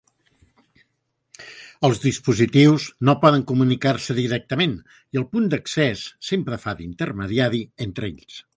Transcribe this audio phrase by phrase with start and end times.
[1.89, 4.75] Els dispositius no poden comunicar-se directament
[5.17, 8.43] i el punt d'accés sempre fa d'intermediari entre ells.